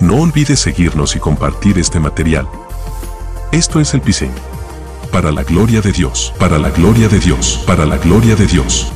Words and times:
No 0.00 0.20
olvides 0.22 0.60
seguirnos 0.60 1.16
y 1.16 1.18
compartir 1.18 1.76
este 1.78 1.98
material. 1.98 2.48
Esto 3.50 3.80
es 3.80 3.94
el 3.94 4.00
Pisen. 4.00 4.30
Para 5.10 5.32
la 5.32 5.42
gloria 5.42 5.80
de 5.80 5.90
Dios, 5.90 6.32
para 6.38 6.58
la 6.58 6.70
gloria 6.70 7.08
de 7.08 7.18
Dios, 7.18 7.64
para 7.66 7.84
la 7.84 7.96
gloria 7.96 8.36
de 8.36 8.46
Dios. 8.46 8.92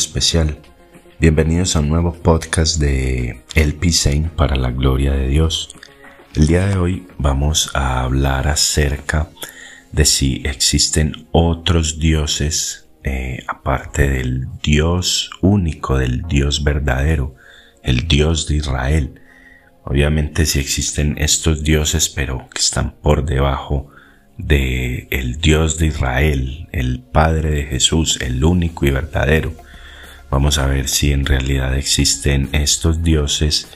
Especial. 0.00 0.56
Bienvenidos 1.18 1.76
a 1.76 1.80
un 1.80 1.90
nuevo 1.90 2.14
podcast 2.14 2.78
de 2.78 3.42
El 3.54 3.74
Pisein 3.74 4.30
para 4.30 4.56
la 4.56 4.70
gloria 4.70 5.12
de 5.12 5.28
Dios. 5.28 5.76
El 6.34 6.46
día 6.46 6.66
de 6.66 6.78
hoy 6.78 7.06
vamos 7.18 7.70
a 7.74 8.00
hablar 8.00 8.48
acerca 8.48 9.28
de 9.92 10.06
si 10.06 10.40
existen 10.46 11.28
otros 11.32 11.98
dioses 11.98 12.88
eh, 13.04 13.44
aparte 13.46 14.08
del 14.08 14.48
Dios 14.62 15.28
único, 15.42 15.98
del 15.98 16.22
Dios 16.22 16.64
verdadero, 16.64 17.34
el 17.82 18.08
Dios 18.08 18.48
de 18.48 18.56
Israel. 18.56 19.20
Obviamente 19.84 20.46
si 20.46 20.60
existen 20.60 21.16
estos 21.18 21.62
dioses 21.62 22.08
pero 22.08 22.48
que 22.54 22.60
están 22.60 22.92
por 23.02 23.26
debajo 23.26 23.90
de 24.38 25.08
el 25.10 25.42
Dios 25.42 25.76
de 25.76 25.88
Israel, 25.88 26.68
el 26.72 27.00
Padre 27.00 27.50
de 27.50 27.64
Jesús, 27.64 28.18
el 28.22 28.42
único 28.42 28.86
y 28.86 28.92
verdadero. 28.92 29.52
Vamos 30.30 30.58
a 30.58 30.66
ver 30.66 30.88
si 30.88 31.12
en 31.12 31.26
realidad 31.26 31.76
existen 31.76 32.48
estos 32.52 33.02
dioses. 33.02 33.68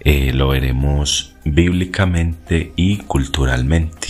Eh, 0.00 0.32
lo 0.32 0.48
veremos 0.48 1.34
bíblicamente 1.44 2.72
y 2.76 2.98
culturalmente. 2.98 4.08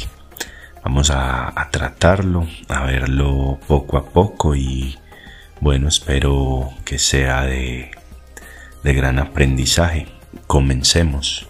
Vamos 0.84 1.11
a, 1.11 1.69
tratarlo, 1.70 2.47
a 2.69 2.84
verlo 2.84 3.58
poco 3.67 3.97
a 3.97 4.06
poco 4.06 4.55
y 4.55 4.97
bueno, 5.61 5.89
espero 5.89 6.70
que 6.84 6.98
sea 6.98 7.42
de, 7.42 7.91
de 8.83 8.95
gran 8.95 9.19
aprendizaje. 9.19 10.06
Comencemos. 10.47 11.48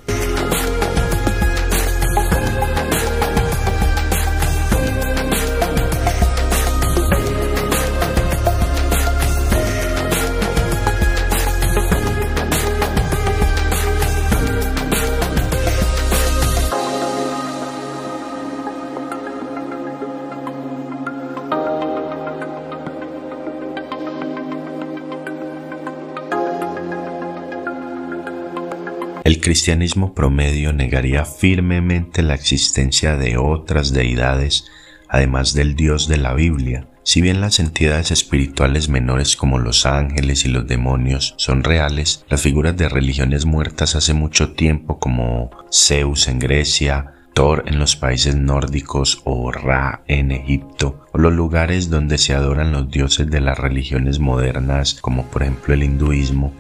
El 29.29 29.43
cristianismo 29.43 30.15
promedio 30.15 30.73
negaría 30.73 31.27
firmemente 31.27 32.23
la 32.23 32.33
existencia 32.33 33.15
de 33.19 33.37
otras 33.37 33.93
deidades 33.93 34.65
además 35.07 35.53
del 35.53 35.77
Dios 35.77 36.09
de 36.09 36.17
la 36.17 36.33
Biblia. 36.33 36.89
Si 37.03 37.21
bien 37.21 37.43
las 37.43 37.61
entidades 37.61 38.11
espirituales 38.11 38.89
menores 38.89 39.37
como 39.37 39.59
los 39.59 39.85
ángeles 39.85 40.47
y 40.47 40.49
los 40.49 40.67
demonios 40.67 41.35
son 41.37 41.63
reales, 41.63 42.25
las 42.31 42.41
figuras 42.41 42.75
de 42.79 42.89
religiones 42.89 43.45
muertas 43.45 43.97
hace 43.97 44.15
mucho 44.15 44.53
tiempo 44.53 44.99
como 44.99 45.51
Zeus 45.71 46.27
en 46.29 46.39
Grecia, 46.39 47.13
Thor 47.35 47.65
en 47.67 47.79
los 47.79 47.97
países 47.97 48.35
nórdicos 48.35 49.21
o 49.25 49.53
Ra 49.53 50.05
en 50.09 50.33
Egipto, 50.33 51.05
los 51.19 51.33
lugares 51.33 51.91
donde 51.91 52.17
se 52.19 52.35
adoran 52.35 52.73
los 52.73 52.91
dioses 52.91 53.29
de 53.29 53.41
las 53.41 53.59
religiones 53.59 54.19
modernas 54.21 54.99
como 55.01 55.27
por 55.27 55.43
ejemplo 55.43 55.75
el 55.75 55.83
hinduismo, 55.83 56.53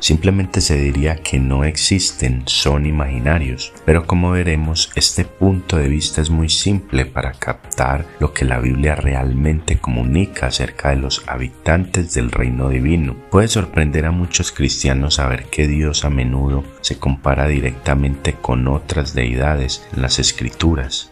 Simplemente 0.00 0.62
se 0.62 0.78
diría 0.78 1.16
que 1.16 1.38
no 1.38 1.62
existen, 1.64 2.42
son 2.46 2.86
imaginarios. 2.86 3.72
Pero 3.84 4.06
como 4.06 4.30
veremos, 4.30 4.90
este 4.94 5.26
punto 5.26 5.76
de 5.76 5.88
vista 5.88 6.22
es 6.22 6.30
muy 6.30 6.48
simple 6.48 7.04
para 7.04 7.32
captar 7.32 8.06
lo 8.18 8.32
que 8.32 8.46
la 8.46 8.58
Biblia 8.58 8.94
realmente 8.94 9.76
comunica 9.76 10.46
acerca 10.46 10.90
de 10.90 10.96
los 10.96 11.22
habitantes 11.26 12.14
del 12.14 12.30
reino 12.30 12.70
divino. 12.70 13.14
Puede 13.30 13.48
sorprender 13.48 14.06
a 14.06 14.10
muchos 14.10 14.52
cristianos 14.52 15.16
saber 15.16 15.44
que 15.44 15.68
Dios 15.68 16.06
a 16.06 16.10
menudo 16.10 16.64
se 16.80 16.98
compara 16.98 17.46
directamente 17.46 18.34
con 18.40 18.68
otras 18.68 19.12
deidades 19.12 19.86
en 19.92 20.00
las 20.00 20.18
escrituras 20.18 21.09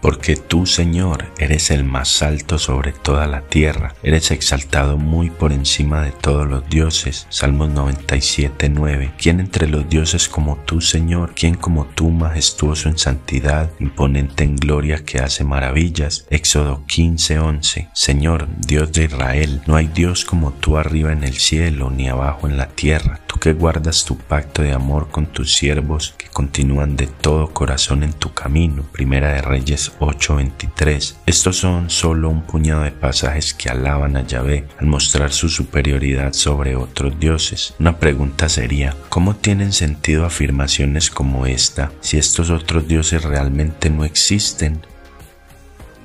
porque 0.00 0.36
tú, 0.36 0.66
Señor, 0.66 1.26
eres 1.38 1.70
el 1.70 1.84
más 1.84 2.22
alto 2.22 2.58
sobre 2.58 2.92
toda 2.92 3.26
la 3.26 3.42
tierra, 3.42 3.94
eres 4.02 4.30
exaltado 4.30 4.96
muy 4.96 5.30
por 5.30 5.52
encima 5.52 6.02
de 6.02 6.12
todos 6.12 6.46
los 6.46 6.68
dioses. 6.68 7.26
Salmos 7.30 7.70
97, 7.70 8.68
9. 8.68 9.12
¿Quién 9.18 9.40
entre 9.40 9.68
los 9.68 9.88
dioses 9.88 10.28
como 10.28 10.56
tú, 10.64 10.80
Señor? 10.80 11.32
¿Quién 11.34 11.54
como 11.54 11.86
tú, 11.86 12.10
majestuoso 12.10 12.88
en 12.88 12.98
santidad, 12.98 13.70
imponente 13.80 14.44
en 14.44 14.56
gloria 14.56 15.04
que 15.04 15.18
hace 15.18 15.44
maravillas? 15.44 16.26
Éxodo 16.30 16.84
15, 16.86 17.38
11. 17.38 17.88
Señor, 17.92 18.48
Dios 18.58 18.92
de 18.92 19.04
Israel, 19.04 19.62
no 19.66 19.76
hay 19.76 19.86
Dios 19.86 20.24
como 20.24 20.52
tú 20.52 20.76
arriba 20.76 21.12
en 21.12 21.24
el 21.24 21.34
cielo 21.34 21.90
ni 21.90 22.08
abajo 22.08 22.48
en 22.48 22.56
la 22.56 22.68
tierra. 22.68 23.20
Que 23.46 23.52
guardas 23.52 24.04
tu 24.04 24.18
pacto 24.18 24.62
de 24.62 24.72
amor 24.72 25.08
con 25.08 25.26
tus 25.26 25.54
siervos 25.54 26.16
que 26.18 26.26
continúan 26.26 26.96
de 26.96 27.06
todo 27.06 27.54
corazón 27.54 28.02
en 28.02 28.12
tu 28.12 28.34
camino. 28.34 28.82
Primera 28.90 29.34
de 29.34 29.40
Reyes 29.40 29.92
8:23. 30.00 31.14
Estos 31.26 31.56
son 31.56 31.88
solo 31.88 32.28
un 32.28 32.42
puñado 32.42 32.82
de 32.82 32.90
pasajes 32.90 33.54
que 33.54 33.68
alaban 33.68 34.16
a 34.16 34.26
Yahvé 34.26 34.66
al 34.80 34.86
mostrar 34.88 35.30
su 35.30 35.48
superioridad 35.48 36.32
sobre 36.32 36.74
otros 36.74 37.20
dioses. 37.20 37.74
Una 37.78 38.00
pregunta 38.00 38.48
sería, 38.48 38.96
¿cómo 39.10 39.36
tienen 39.36 39.72
sentido 39.72 40.26
afirmaciones 40.26 41.08
como 41.08 41.46
esta 41.46 41.92
si 42.00 42.18
estos 42.18 42.50
otros 42.50 42.88
dioses 42.88 43.22
realmente 43.22 43.90
no 43.90 44.04
existen? 44.04 44.80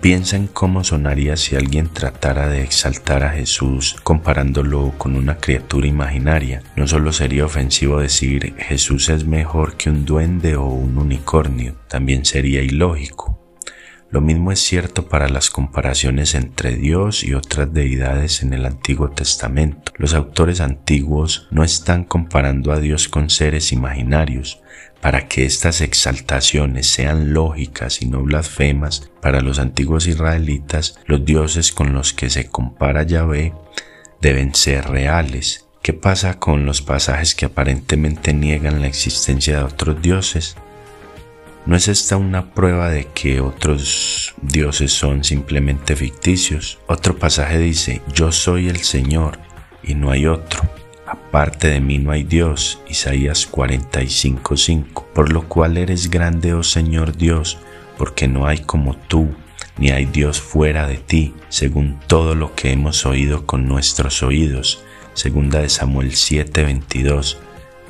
Piensa 0.02 0.36
en 0.36 0.48
cómo 0.48 0.84
sonaría 0.84 1.38
si 1.38 1.56
alguien 1.56 1.88
tratara 1.88 2.48
de 2.48 2.64
exaltar 2.64 3.24
a 3.24 3.30
Jesús 3.34 3.98
comparándolo 4.04 4.94
con 4.98 5.16
una 5.16 5.38
criatura 5.38 5.86
imaginaria. 5.86 6.64
No 6.76 6.88
solo 6.88 7.14
sería 7.14 7.46
ofensivo 7.46 8.00
decir 8.00 8.56
Jesús 8.58 9.10
es 9.10 9.28
mejor 9.28 9.78
que 9.78 9.92
un 9.92 10.04
duende 10.04 10.56
o 10.56 10.66
un 10.66 10.98
unicornio, 10.98 11.76
también 11.88 12.26
sería 12.26 12.64
ilógico. 12.64 13.41
Lo 14.12 14.20
mismo 14.20 14.52
es 14.52 14.60
cierto 14.60 15.08
para 15.08 15.30
las 15.30 15.50
comparaciones 15.50 16.36
entre 16.36 16.76
Dios 16.76 17.24
y 17.24 17.34
otras 17.34 17.74
deidades 17.74 18.44
en 18.44 18.52
el 18.52 18.66
Antiguo 18.66 19.10
Testamento. 19.10 19.94
Los 19.96 20.14
autores 20.14 20.60
antiguos 20.60 21.48
no 21.50 21.64
están 21.64 22.04
comparando 22.04 22.74
a 22.74 22.82
Dios 22.82 23.08
con 23.08 23.30
seres 23.30 23.72
imaginarios. 23.72 24.60
Para 25.00 25.30
que 25.30 25.46
estas 25.46 25.80
exaltaciones 25.80 26.88
sean 26.88 27.34
lógicas 27.34 28.02
y 28.02 28.06
no 28.08 28.22
blasfemas 28.22 29.10
para 29.22 29.40
los 29.40 29.60
antiguos 29.60 30.08
israelitas, 30.08 31.00
los 31.06 31.24
dioses 31.24 31.72
con 31.72 31.94
los 31.94 32.12
que 32.12 32.30
se 32.30 32.50
compara 32.50 33.04
Yahvé 33.04 33.54
deben 34.20 34.54
ser 34.54 34.90
reales. 34.90 35.68
¿Qué 35.82 35.94
pasa 35.94 36.38
con 36.38 36.66
los 36.66 36.82
pasajes 36.82 37.34
que 37.34 37.46
aparentemente 37.46 38.34
niegan 38.34 38.82
la 38.82 38.88
existencia 38.88 39.58
de 39.58 39.64
otros 39.64 40.02
dioses? 40.02 40.58
¿No 41.66 41.76
es 41.76 41.88
esta 41.88 42.18
una 42.18 42.54
prueba 42.56 42.90
de 42.90 43.06
que 43.14 43.40
otros 43.40 44.34
dioses 44.42 44.92
son 44.92 45.24
simplemente 45.24 45.96
ficticios? 45.96 46.80
Otro 46.88 47.20
pasaje 47.20 47.60
dice, 47.60 48.02
yo 48.12 48.32
soy 48.32 48.68
el 48.68 48.78
Señor 48.80 49.38
y 49.84 49.94
no 49.94 50.10
hay 50.10 50.26
otro. 50.26 50.62
Aparte 51.06 51.68
de 51.68 51.80
mí 51.80 52.00
no 52.00 52.12
hay 52.12 52.24
Dios, 52.24 52.80
Isaías 52.90 53.48
45:5, 53.52 55.06
por 55.14 55.32
lo 55.32 55.48
cual 55.48 55.78
eres 55.78 56.10
grande, 56.10 56.54
oh 56.54 56.64
Señor 56.64 57.16
Dios, 57.16 57.60
porque 57.98 58.28
no 58.28 58.48
hay 58.48 58.60
como 58.60 58.96
tú, 58.96 59.30
ni 59.78 59.92
hay 59.92 60.06
Dios 60.06 60.42
fuera 60.42 60.88
de 60.88 60.98
ti, 60.98 61.34
según 61.50 62.00
todo 62.08 62.34
lo 62.34 62.56
que 62.56 62.72
hemos 62.72 63.06
oído 63.06 63.46
con 63.46 63.68
nuestros 63.68 64.24
oídos. 64.24 64.84
Segunda 65.14 65.60
de 65.60 65.70
Samuel 65.70 66.12
7:22. 66.14 67.38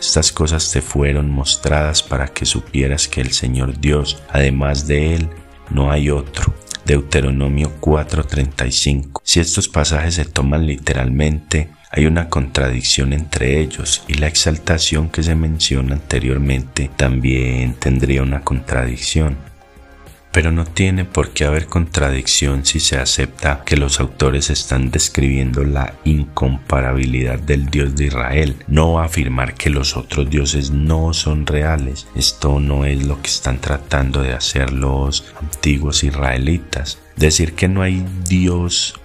Estas 0.01 0.31
cosas 0.31 0.71
te 0.71 0.81
fueron 0.81 1.29
mostradas 1.29 2.01
para 2.01 2.27
que 2.27 2.47
supieras 2.47 3.07
que 3.07 3.21
el 3.21 3.31
Señor 3.33 3.79
Dios, 3.79 4.23
además 4.29 4.87
de 4.87 5.13
Él, 5.13 5.29
no 5.69 5.91
hay 5.91 6.09
otro. 6.09 6.55
Deuteronomio 6.85 7.71
4:35. 7.79 9.21
Si 9.23 9.39
estos 9.39 9.69
pasajes 9.69 10.15
se 10.15 10.25
toman 10.25 10.65
literalmente, 10.65 11.69
hay 11.91 12.07
una 12.07 12.29
contradicción 12.29 13.13
entre 13.13 13.59
ellos 13.61 14.03
y 14.07 14.15
la 14.15 14.25
exaltación 14.25 15.09
que 15.09 15.21
se 15.21 15.35
menciona 15.35 15.93
anteriormente 15.93 16.89
también 16.95 17.75
tendría 17.75 18.23
una 18.23 18.41
contradicción. 18.41 19.50
Pero 20.31 20.51
no 20.51 20.65
tiene 20.65 21.03
por 21.03 21.31
qué 21.31 21.45
haber 21.45 21.65
contradicción 21.65 22.65
si 22.65 22.79
se 22.79 22.97
acepta 22.97 23.63
que 23.65 23.75
los 23.75 23.99
autores 23.99 24.49
están 24.49 24.89
describiendo 24.89 25.63
la 25.63 25.93
incomparabilidad 26.05 27.39
del 27.39 27.65
Dios 27.67 27.95
de 27.95 28.05
Israel, 28.05 28.55
no 28.67 28.99
afirmar 28.99 29.55
que 29.55 29.69
los 29.69 29.97
otros 29.97 30.29
dioses 30.29 30.71
no 30.71 31.13
son 31.13 31.45
reales. 31.45 32.07
Esto 32.15 32.59
no 32.59 32.85
es 32.85 33.05
lo 33.05 33.21
que 33.21 33.29
están 33.29 33.59
tratando 33.59 34.21
de 34.21 34.33
hacer 34.33 34.71
los 34.71 35.33
antiguos 35.41 36.03
israelitas. 36.03 36.97
Decir 37.17 37.53
que 37.53 37.67
no 37.67 37.81
hay 37.81 38.05
Dios, 38.27 38.99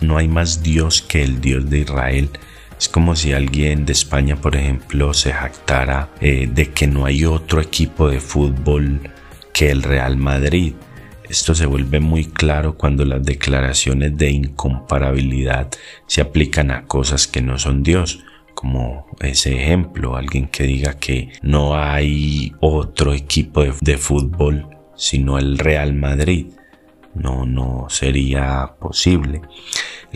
no 0.00 0.18
hay 0.18 0.28
más 0.28 0.62
Dios 0.62 1.00
que 1.00 1.22
el 1.22 1.40
Dios 1.40 1.70
de 1.70 1.78
Israel 1.78 2.30
es 2.78 2.88
como 2.88 3.16
si 3.16 3.32
alguien 3.32 3.86
de 3.86 3.92
España, 3.92 4.36
por 4.36 4.54
ejemplo, 4.54 5.14
se 5.14 5.32
jactara 5.32 6.10
eh, 6.20 6.48
de 6.50 6.72
que 6.72 6.86
no 6.86 7.06
hay 7.06 7.24
otro 7.24 7.60
equipo 7.60 8.08
de 8.08 8.20
fútbol 8.20 9.00
que 9.56 9.70
el 9.70 9.82
Real 9.82 10.18
Madrid. 10.18 10.74
Esto 11.30 11.54
se 11.54 11.64
vuelve 11.64 11.98
muy 11.98 12.26
claro 12.26 12.76
cuando 12.76 13.06
las 13.06 13.24
declaraciones 13.24 14.14
de 14.14 14.30
incomparabilidad 14.30 15.70
se 16.06 16.20
aplican 16.20 16.70
a 16.70 16.84
cosas 16.84 17.26
que 17.26 17.40
no 17.40 17.58
son 17.58 17.82
Dios, 17.82 18.22
como 18.54 19.06
ese 19.20 19.56
ejemplo, 19.56 20.14
alguien 20.14 20.48
que 20.48 20.64
diga 20.64 20.98
que 20.98 21.32
no 21.40 21.74
hay 21.74 22.52
otro 22.60 23.14
equipo 23.14 23.62
de, 23.62 23.72
de 23.80 23.96
fútbol 23.96 24.68
sino 24.94 25.38
el 25.38 25.58
Real 25.58 25.94
Madrid 25.94 26.46
no, 27.14 27.46
no 27.46 27.86
sería 27.88 28.74
posible. 28.78 29.40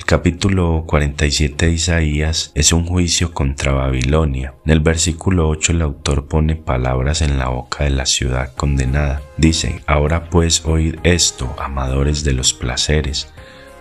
El 0.00 0.06
capítulo 0.06 0.84
47 0.86 1.66
de 1.66 1.72
Isaías 1.72 2.52
es 2.54 2.72
un 2.72 2.86
juicio 2.86 3.32
contra 3.32 3.72
Babilonia. 3.72 4.54
En 4.64 4.72
el 4.72 4.80
versículo 4.80 5.46
8 5.50 5.72
el 5.72 5.82
autor 5.82 6.26
pone 6.26 6.56
palabras 6.56 7.20
en 7.20 7.38
la 7.38 7.50
boca 7.50 7.84
de 7.84 7.90
la 7.90 8.06
ciudad 8.06 8.50
condenada. 8.56 9.20
Dice, 9.36 9.82
ahora 9.86 10.30
pues 10.30 10.64
oíd 10.64 10.96
esto, 11.02 11.54
amadores 11.58 12.24
de 12.24 12.32
los 12.32 12.54
placeres 12.54 13.30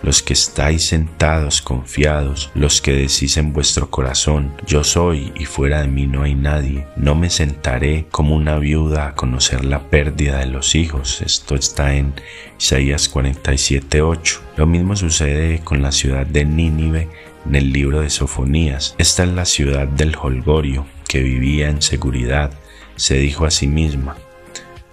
los 0.02 0.22
que 0.22 0.34
estáis 0.34 0.86
sentados 0.86 1.62
confiados, 1.62 2.52
los 2.56 2.82
que 2.82 2.94
decís 2.94 3.38
en 3.38 3.54
vuestro 3.54 3.90
corazón, 3.90 4.54
yo 4.66 4.84
soy 4.84 5.34
y 5.36 5.46
fuera 5.46 5.82
de 5.82 5.88
mí 5.88 6.08
no 6.08 6.24
hay 6.24 6.36
nadie, 6.36 6.88
no 6.96 7.16
me 7.16 7.30
sentaré 7.30 8.06
como 8.12 8.36
una 8.36 8.58
viuda 8.58 9.08
a 9.08 9.16
conocer 9.16 9.66
la 9.66 9.90
pérdida 9.90 10.40
de 10.40 10.48
los 10.48 10.76
hijos. 10.76 11.22
Esto 11.22 11.56
está 11.56 11.96
en 11.96 12.14
Isaías 12.60 13.10
47:8. 13.10 14.42
Lo 14.58 14.66
mismo 14.66 14.96
sucede 14.96 15.60
con 15.60 15.82
la 15.82 15.92
ciudad 15.92 16.26
de 16.26 16.46
Nínive 16.46 17.08
en 17.46 17.56
el 17.56 17.72
libro 17.72 18.02
de 18.02 18.10
Sofonías. 18.10 18.96
Esta 18.98 19.24
es 19.24 19.30
la 19.30 19.46
ciudad 19.46 19.88
del 19.88 20.16
holgorio 20.16 20.86
que 21.08 21.22
vivía 21.22 21.70
en 21.70 21.82
seguridad. 21.82 22.52
Se 22.96 23.16
dijo 23.16 23.46
a 23.46 23.52
sí 23.52 23.68
misma, 23.68 24.18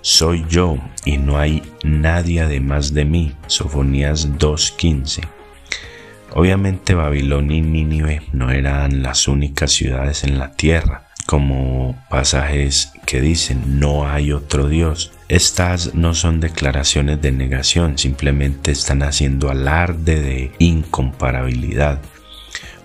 soy 0.06 0.47
yo 0.49 0.79
y 1.05 1.19
no 1.19 1.37
hay 1.37 1.64
nadie 1.82 2.41
además 2.41 2.94
de 2.94 3.05
mí. 3.05 3.32
Sofonías 3.49 4.29
2.15. 4.38 5.26
Obviamente 6.32 6.94
Babilonia 6.94 7.56
y 7.56 7.62
Nínive 7.62 8.23
no 8.32 8.53
eran 8.53 9.03
las 9.03 9.26
únicas 9.26 9.73
ciudades 9.73 10.23
en 10.23 10.38
la 10.38 10.53
tierra, 10.53 11.08
como 11.26 12.00
pasajes 12.08 12.93
que 13.05 13.20
dicen 13.20 13.81
no 13.81 14.08
hay 14.08 14.31
otro 14.31 14.69
Dios. 14.69 15.11
Estas 15.29 15.97
no 15.97 16.14
son 16.14 16.38
declaraciones 16.38 17.20
de 17.20 17.32
negación, 17.32 17.99
simplemente 17.99 18.70
están 18.70 19.02
haciendo 19.02 19.50
alarde 19.50 20.20
de 20.23 20.52
incomparabilidad. 20.61 22.00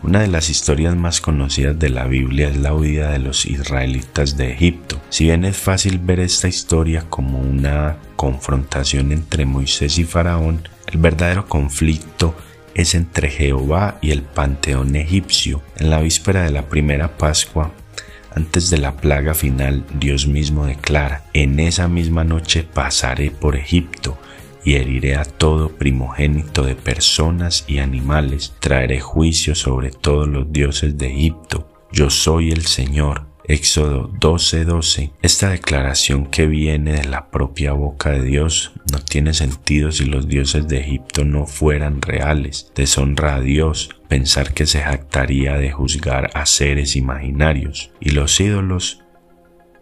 Una 0.04 0.22
de 0.22 0.28
las 0.28 0.50
historias 0.50 0.96
más 0.96 1.22
conocidas 1.22 1.78
de 1.78 1.90
la 1.90 2.06
Biblia 2.06 2.50
es 2.50 2.58
la 2.58 2.74
huida 2.74 3.12
de 3.12 3.20
los 3.20 3.46
israelitas 3.46 4.36
de 4.36 4.52
Egipto. 4.52 5.00
Si 5.10 5.26
bien 5.26 5.46
es 5.46 5.58
fácil 5.58 6.00
ver 6.00 6.20
esta 6.20 6.48
historia 6.48 7.06
como 7.08 7.40
una 7.40 7.98
confrontación 8.16 9.12
entre 9.12 9.46
Moisés 9.46 10.00
y 10.00 10.04
Faraón, 10.04 10.68
el 10.92 10.98
verdadero 10.98 11.46
conflicto 11.46 12.34
es 12.74 12.96
entre 12.96 13.30
Jehová 13.30 14.00
y 14.02 14.10
el 14.10 14.24
panteón 14.24 14.96
egipcio. 14.96 15.62
En 15.78 15.92
la 15.92 16.02
víspera 16.02 16.42
de 16.42 16.52
la 16.52 16.68
primera 16.68 17.16
Pascua, 17.18 17.72
antes 18.34 18.72
de 18.72 18.80
la 18.80 18.98
plaga 18.98 19.36
final, 19.36 19.86
Dios 19.94 20.26
mismo 20.26 20.66
declara, 20.66 21.26
en 21.34 21.60
esa 21.60 21.88
misma 21.88 22.24
noche 22.24 22.64
pasaré 22.64 23.30
por 23.30 23.56
Egipto 23.56 24.18
y 24.64 24.76
heriré 24.76 25.16
a 25.16 25.26
todo 25.26 25.70
primogénito 25.70 26.64
de 26.64 26.76
personas 26.76 27.66
y 27.68 27.80
animales, 27.80 28.54
traeré 28.60 29.00
juicio 29.00 29.56
sobre 29.56 29.92
todos 29.92 30.28
los 30.28 30.52
dioses 30.52 30.98
de 30.98 31.08
Egipto. 31.08 31.68
Yo 31.92 32.10
soy 32.10 32.52
el 32.52 32.66
Señor. 32.66 33.32
Éxodo 33.44 34.08
12:12. 34.08 35.12
Esta 35.22 35.50
declaración 35.50 36.28
que 36.28 36.48
viene 36.48 36.94
de 36.94 37.04
la 37.06 37.32
propia 37.32 37.74
boca 37.74 38.12
de 38.12 38.24
Dios 38.24 38.72
no 38.92 39.00
tiene 39.00 39.34
sentido 39.34 39.92
si 39.92 40.06
los 40.06 40.28
dioses 40.28 40.68
de 40.68 40.80
Egipto 40.80 41.26
no 41.26 41.48
fueran 41.48 42.02
reales. 42.02 42.72
Deshonra 42.76 43.36
a 43.36 43.42
Dios 43.42 43.90
pensar 44.08 44.54
que 44.54 44.66
se 44.66 44.80
jactaría 44.80 45.58
de 45.58 45.72
juzgar 45.72 46.30
a 46.34 46.46
seres 46.46 46.96
imaginarios. 46.96 47.92
Y 48.00 48.12
los 48.12 48.40
ídolos, 48.40 49.04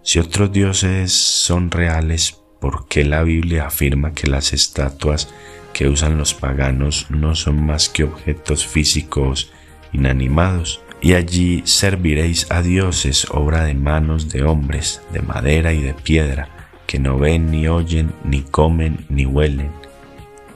si 0.01 0.19
otros 0.19 0.51
dioses 0.51 1.11
son 1.11 1.69
reales, 1.69 2.38
¿Por 2.59 2.87
qué 2.87 3.05
la 3.05 3.23
Biblia 3.23 3.67
afirma 3.67 4.13
que 4.13 4.27
las 4.27 4.53
estatuas 4.53 5.33
que 5.73 5.87
usan 5.87 6.17
los 6.17 6.33
paganos 6.33 7.07
no 7.09 7.35
son 7.35 7.65
más 7.65 7.89
que 7.89 8.03
objetos 8.03 8.67
físicos 8.67 9.51
inanimados? 9.93 10.81
Y 11.01 11.13
allí 11.13 11.61
serviréis 11.65 12.51
a 12.51 12.61
dioses, 12.61 13.27
obra 13.31 13.63
de 13.63 13.73
manos 13.73 14.29
de 14.29 14.43
hombres, 14.43 15.01
de 15.13 15.21
madera 15.21 15.71
y 15.71 15.81
de 15.81 15.93
piedra, 15.93 16.49
que 16.85 16.99
no 16.99 17.17
ven 17.17 17.51
ni 17.51 17.67
oyen, 17.67 18.11
ni 18.25 18.41
comen, 18.41 19.05
ni 19.07 19.25
huelen. 19.25 19.71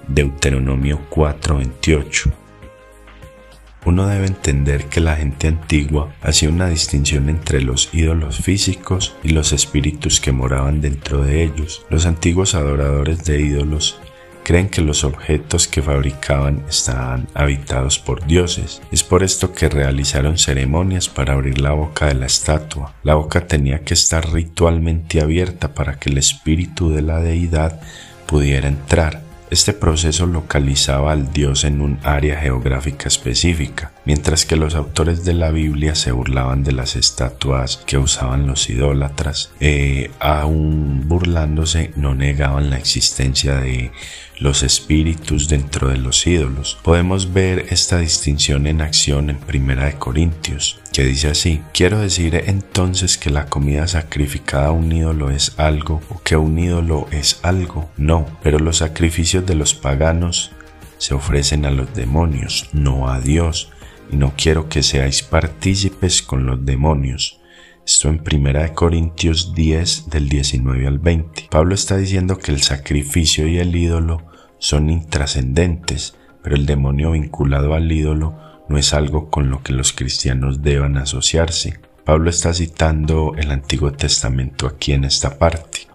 Deuteronomio 0.08 1.00
4:28 1.10 2.43
uno 3.86 4.08
debe 4.08 4.28
entender 4.28 4.86
que 4.86 5.02
la 5.02 5.16
gente 5.16 5.48
antigua 5.48 6.14
hacía 6.22 6.50
una 6.50 6.70
distinción 6.70 7.30
entre 7.30 7.62
los 7.62 7.90
ídolos 7.94 8.38
físicos 8.40 9.16
y 9.24 9.30
los 9.30 9.54
espíritus 9.54 10.20
que 10.20 10.32
moraban 10.32 10.82
dentro 10.82 11.24
de 11.24 11.44
ellos. 11.44 11.86
Los 11.90 12.06
antiguos 12.06 12.56
adoradores 12.56 13.24
de 13.26 13.42
ídolos 13.42 14.00
creen 14.44 14.70
que 14.70 14.82
los 14.82 15.04
objetos 15.04 15.68
que 15.68 15.82
fabricaban 15.82 16.64
estaban 16.70 17.28
habitados 17.34 18.00
por 18.00 18.26
dioses. 18.26 18.82
Es 18.92 19.04
por 19.04 19.24
esto 19.24 19.54
que 19.54 19.70
realizaron 19.70 20.38
ceremonias 20.38 21.10
para 21.10 21.34
abrir 21.34 21.60
la 21.60 21.72
boca 21.72 22.08
de 22.08 22.16
la 22.16 22.26
estatua. 22.26 22.94
La 23.04 23.16
boca 23.16 23.48
tenía 23.48 23.84
que 23.84 23.94
estar 23.94 24.32
ritualmente 24.32 25.22
abierta 25.22 25.74
para 25.74 25.98
que 25.98 26.10
el 26.10 26.18
espíritu 26.18 26.90
de 26.90 27.02
la 27.02 27.20
deidad 27.20 27.82
pudiera 28.26 28.68
entrar. 28.68 29.33
Este 29.54 29.72
proceso 29.72 30.26
localizaba 30.26 31.12
al 31.12 31.32
dios 31.32 31.64
en 31.64 31.82
un 31.82 32.00
área 32.02 32.40
geográfica 32.40 33.08
específica, 33.08 33.92
mientras 34.06 34.46
que 34.46 34.56
los 34.56 34.76
autores 34.76 35.24
de 35.26 35.34
la 35.34 35.52
Biblia 35.52 35.96
se 35.96 36.12
burlaban 36.12 36.64
de 36.64 36.72
las 36.72 36.96
estatuas 36.96 37.78
que 37.86 37.98
usaban 37.98 38.48
los 38.48 38.70
idólatras, 38.70 39.52
eh, 39.60 40.12
aún 40.20 41.08
burlándose 41.08 41.92
no 41.96 42.16
negaban 42.16 42.70
la 42.70 42.78
existencia 42.78 43.56
de 43.56 43.92
los 44.40 44.64
espíritus 44.64 45.48
dentro 45.48 45.90
de 45.90 45.98
los 45.98 46.26
ídolos. 46.28 46.78
Podemos 46.84 47.34
ver 47.34 47.68
esta 47.70 48.00
distinción 48.00 48.68
en 48.68 48.82
acción 48.82 49.30
en 49.30 49.38
Primera 49.38 49.86
de 49.86 49.94
Corintios 49.94 50.80
que 50.92 51.04
dice 51.04 51.30
así, 51.30 51.62
quiero 51.74 52.00
decir 52.00 52.36
entonces 52.46 53.18
que 53.18 53.32
la 53.32 53.48
comida 53.48 53.88
sacrificada 53.88 54.68
a 54.68 54.72
un 54.72 54.92
ídolo 54.92 55.32
es 55.32 55.54
algo 55.58 56.02
o 56.10 56.22
que 56.22 56.38
un 56.38 56.60
ídolo 56.60 57.08
es 57.12 57.40
algo. 57.42 57.90
No, 57.98 58.28
pero 58.44 58.60
los 58.60 58.78
sacrificios 58.78 59.46
de 59.46 59.56
los 59.56 59.74
paganos 59.74 60.52
se 61.00 61.16
ofrecen 61.16 61.66
a 61.66 61.72
los 61.72 61.94
demonios, 61.94 62.70
no 62.72 63.10
a 63.10 63.20
Dios, 63.20 63.73
y 64.14 64.16
no 64.16 64.34
quiero 64.38 64.70
que 64.70 64.84
seáis 64.84 65.24
partícipes 65.24 66.22
con 66.22 66.46
los 66.46 66.64
demonios. 66.64 67.40
Esto 67.84 68.10
en 68.10 68.22
1 68.22 68.76
Corintios 68.76 69.56
10 69.56 70.10
del 70.12 70.30
19 70.30 70.86
al 70.86 71.00
20. 71.00 71.48
Pablo 71.50 71.74
está 71.74 71.98
diciendo 71.98 72.38
que 72.38 72.52
el 72.52 72.62
sacrificio 72.62 73.48
y 73.48 73.58
el 73.58 73.76
ídolo 73.76 74.24
son 74.60 74.92
intrascendentes, 74.92 76.16
pero 76.44 76.56
el 76.56 76.68
demonio 76.68 77.12
vinculado 77.12 77.74
al 77.74 77.92
ídolo 77.92 78.38
no 78.70 78.78
es 78.78 78.94
algo 78.94 79.32
con 79.32 79.50
lo 79.50 79.64
que 79.64 79.74
los 79.74 79.94
cristianos 79.94 80.62
deban 80.62 80.98
asociarse. 80.98 81.80
Pablo 82.06 82.30
está 82.30 82.54
citando 82.54 83.34
el 83.36 83.50
Antiguo 83.50 83.94
Testamento 83.94 84.68
aquí 84.68 84.94
en 84.94 85.06
esta 85.06 85.40
parte. 85.40 85.88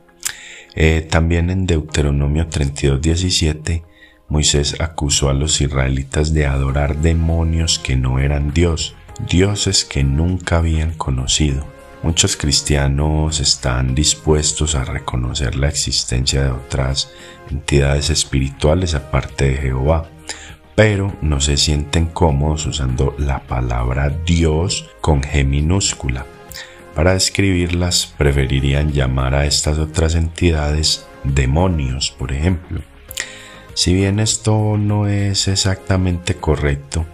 Eh, 0.74 1.06
también 1.08 1.50
en 1.50 1.66
Deuteronomio 1.66 2.48
32, 2.48 3.00
17, 3.00 3.84
Moisés 4.28 4.76
acusó 4.78 5.30
a 5.30 5.34
los 5.34 5.60
israelitas 5.62 6.34
de 6.34 6.46
adorar 6.46 6.98
demonios 6.98 7.78
que 7.78 7.96
no 7.96 8.18
eran 8.18 8.52
Dios, 8.52 8.94
dioses 9.26 9.86
que 9.86 10.04
nunca 10.04 10.58
habían 10.58 10.92
conocido. 10.92 11.64
Muchos 12.02 12.36
cristianos 12.36 13.40
están 13.40 13.94
dispuestos 13.94 14.74
a 14.74 14.84
reconocer 14.84 15.56
la 15.56 15.68
existencia 15.68 16.44
de 16.44 16.50
otras 16.50 17.10
entidades 17.50 18.10
espirituales 18.10 18.94
aparte 18.94 19.46
de 19.46 19.56
Jehová, 19.56 20.08
pero 20.76 21.16
no 21.22 21.40
se 21.40 21.56
sienten 21.56 22.06
cómodos 22.06 22.66
usando 22.66 23.16
la 23.18 23.40
palabra 23.40 24.10
Dios 24.26 24.90
con 25.00 25.22
G 25.22 25.44
minúscula. 25.44 26.26
Para 26.94 27.14
describirlas 27.14 28.14
preferirían 28.18 28.92
llamar 28.92 29.34
a 29.34 29.46
estas 29.46 29.78
otras 29.78 30.14
entidades 30.14 31.06
demonios, 31.24 32.10
por 32.10 32.30
ejemplo. 32.30 32.82
Si 33.78 33.94
bien 33.94 34.18
esto 34.18 34.76
no 34.76 35.06
es 35.06 35.46
exactamente 35.46 36.34
correcto, 36.34 37.06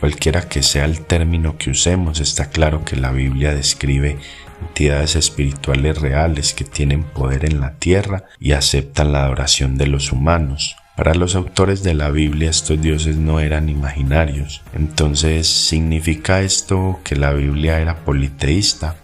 cualquiera 0.00 0.48
que 0.48 0.62
sea 0.62 0.86
el 0.86 1.04
término 1.04 1.58
que 1.58 1.68
usemos, 1.68 2.20
está 2.20 2.48
claro 2.48 2.86
que 2.86 2.96
la 2.96 3.10
Biblia 3.12 3.54
describe 3.54 4.16
entidades 4.62 5.14
espirituales 5.14 6.00
reales 6.00 6.54
que 6.54 6.64
tienen 6.64 7.02
poder 7.02 7.44
en 7.44 7.60
la 7.60 7.74
tierra 7.74 8.24
y 8.40 8.52
aceptan 8.52 9.12
la 9.12 9.24
adoración 9.24 9.76
de 9.76 9.88
los 9.88 10.10
humanos. 10.10 10.76
Para 10.96 11.14
los 11.14 11.34
autores 11.34 11.82
de 11.82 11.92
la 11.92 12.08
Biblia 12.08 12.48
estos 12.48 12.80
dioses 12.80 13.18
no 13.18 13.38
eran 13.38 13.68
imaginarios. 13.68 14.62
Entonces, 14.72 15.46
¿significa 15.46 16.40
esto 16.40 16.98
que 17.04 17.16
la 17.16 17.34
Biblia 17.34 17.78
era 17.78 18.06
politeísta? 18.06 18.96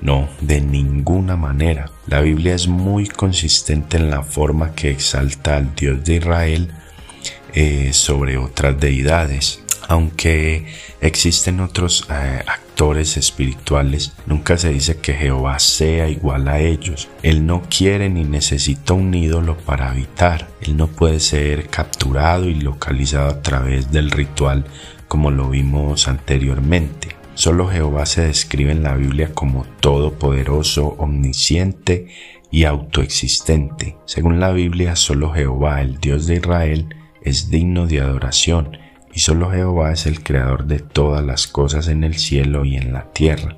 No, 0.00 0.28
de 0.40 0.60
ninguna 0.60 1.36
manera. 1.36 1.90
La 2.06 2.20
Biblia 2.20 2.54
es 2.54 2.68
muy 2.68 3.08
consistente 3.08 3.96
en 3.96 4.10
la 4.10 4.22
forma 4.22 4.74
que 4.74 4.90
exalta 4.90 5.56
al 5.56 5.74
Dios 5.74 6.04
de 6.04 6.16
Israel 6.16 6.72
eh, 7.54 7.90
sobre 7.92 8.38
otras 8.38 8.78
deidades. 8.78 9.62
Aunque 9.88 10.66
existen 11.00 11.60
otros 11.60 12.06
eh, 12.10 12.42
actores 12.46 13.16
espirituales, 13.16 14.12
nunca 14.26 14.58
se 14.58 14.68
dice 14.68 14.98
que 14.98 15.14
Jehová 15.14 15.58
sea 15.58 16.08
igual 16.08 16.46
a 16.46 16.60
ellos. 16.60 17.08
Él 17.22 17.46
no 17.46 17.62
quiere 17.62 18.10
ni 18.10 18.24
necesita 18.24 18.92
un 18.92 19.14
ídolo 19.14 19.56
para 19.56 19.90
habitar. 19.90 20.46
Él 20.60 20.76
no 20.76 20.88
puede 20.88 21.20
ser 21.20 21.68
capturado 21.68 22.48
y 22.48 22.54
localizado 22.54 23.28
a 23.28 23.42
través 23.42 23.90
del 23.90 24.10
ritual 24.10 24.66
como 25.08 25.30
lo 25.30 25.48
vimos 25.48 26.06
anteriormente. 26.06 27.17
Solo 27.38 27.68
Jehová 27.68 28.04
se 28.04 28.22
describe 28.22 28.72
en 28.72 28.82
la 28.82 28.96
Biblia 28.96 29.30
como 29.32 29.64
todopoderoso, 29.78 30.96
omnisciente 30.98 32.08
y 32.50 32.64
autoexistente. 32.64 33.96
Según 34.06 34.40
la 34.40 34.50
Biblia, 34.50 34.96
solo 34.96 35.32
Jehová, 35.32 35.80
el 35.80 36.00
Dios 36.00 36.26
de 36.26 36.34
Israel, 36.34 36.96
es 37.22 37.48
digno 37.48 37.86
de 37.86 38.00
adoración 38.00 38.76
y 39.14 39.20
solo 39.20 39.52
Jehová 39.52 39.92
es 39.92 40.06
el 40.06 40.24
creador 40.24 40.66
de 40.66 40.80
todas 40.80 41.24
las 41.24 41.46
cosas 41.46 41.86
en 41.86 42.02
el 42.02 42.18
cielo 42.18 42.64
y 42.64 42.74
en 42.74 42.92
la 42.92 43.12
tierra. 43.12 43.56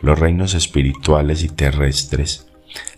Los 0.00 0.20
reinos 0.20 0.54
espirituales 0.54 1.42
y 1.42 1.48
terrestres. 1.48 2.46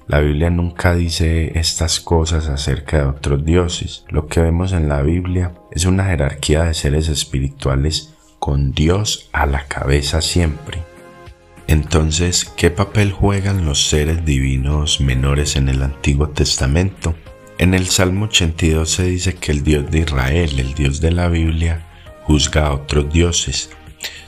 La 0.06 0.20
Biblia 0.20 0.50
nunca 0.50 0.94
dice 0.94 1.58
estas 1.58 1.98
cosas 1.98 2.48
acerca 2.48 2.98
de 2.98 3.06
otros 3.06 3.42
dioses. 3.42 4.04
Lo 4.10 4.26
que 4.26 4.42
vemos 4.42 4.72
en 4.72 4.86
la 4.86 5.00
Biblia 5.00 5.54
es 5.70 5.86
una 5.86 6.04
jerarquía 6.04 6.64
de 6.64 6.74
seres 6.74 7.08
espirituales 7.08 8.13
con 8.44 8.72
Dios 8.72 9.30
a 9.32 9.46
la 9.46 9.64
cabeza 9.68 10.20
siempre. 10.20 10.82
Entonces, 11.66 12.44
¿qué 12.44 12.70
papel 12.70 13.10
juegan 13.10 13.64
los 13.64 13.88
seres 13.88 14.26
divinos 14.26 15.00
menores 15.00 15.56
en 15.56 15.70
el 15.70 15.82
Antiguo 15.82 16.28
Testamento? 16.28 17.14
En 17.56 17.72
el 17.72 17.86
Salmo 17.86 18.26
82 18.26 18.90
se 18.90 19.04
dice 19.04 19.34
que 19.36 19.50
el 19.50 19.64
Dios 19.64 19.90
de 19.90 20.00
Israel, 20.00 20.60
el 20.60 20.74
Dios 20.74 21.00
de 21.00 21.12
la 21.12 21.30
Biblia, 21.30 21.86
juzga 22.24 22.66
a 22.66 22.74
otros 22.74 23.10
dioses. 23.10 23.70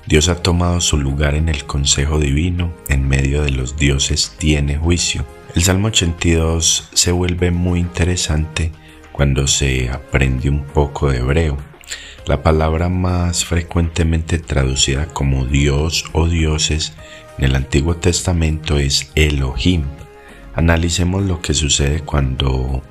Dios 0.06 0.30
ha 0.30 0.37
tomado 0.42 0.80
su 0.80 0.96
lugar 0.96 1.35
en 1.35 1.50
el 1.50 1.66
consejo 1.66 2.18
divino, 2.18 2.73
en 2.88 3.06
medio 3.06 3.42
de 3.42 3.50
los 3.50 3.76
dioses 3.76 4.35
tiene 4.38 4.78
juicio. 4.78 5.26
El 5.54 5.62
Salmo 5.62 5.88
82 5.88 6.88
se 6.94 7.12
vuelve 7.12 7.50
muy 7.50 7.80
interesante 7.80 8.73
cuando 9.12 9.46
se 9.46 9.90
aprende 9.90 10.49
un 10.49 10.64
poco 10.64 11.11
de 11.11 11.18
hebreo. 11.18 11.58
La 12.26 12.42
palabra 12.42 12.88
más 12.88 13.45
frecuentemente 13.45 14.40
traducida 14.40 15.06
como 15.06 15.47
Dios 15.47 16.06
o 16.12 16.26
dioses 16.26 16.92
en 17.38 17.45
el 17.45 17.54
Antiguo 17.54 17.95
Testamento 17.99 18.78
es 18.78 19.12
Elohim. 19.14 19.85
Analicemos 20.52 21.23
lo 21.23 21.40
que 21.40 21.54
sucede 21.54 22.00
cuando 22.00 22.83